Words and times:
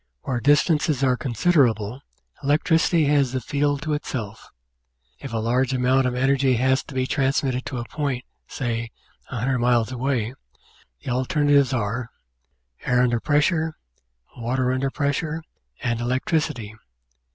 Where 0.21 0.39
distances 0.39 1.03
are 1.03 1.15
considerable, 1.15 2.01
electricity 2.41 3.05
has 3.05 3.33
the 3.33 3.39
field 3.39 3.83
to 3.83 3.93
itself. 3.93 4.49
If 5.19 5.31
a 5.31 5.37
large 5.37 5.75
amount 5.75 6.07
of 6.07 6.15
energy 6.15 6.55
has 6.55 6.83
to 6.85 6.95
be 6.95 7.05
transmitted 7.05 7.67
to 7.67 7.77
a 7.77 7.85
point, 7.85 8.25
say, 8.47 8.89
100 9.29 9.59
miles 9.59 9.91
away, 9.91 10.33
the 11.03 11.11
alternatives 11.11 11.71
are: 11.71 12.09
air 12.83 13.03
under 13.03 13.19
pressure, 13.19 13.75
water 14.35 14.73
under 14.73 14.89
pres 14.89 15.17
sure, 15.17 15.43
and 15.83 15.99
electricity. 16.01 16.73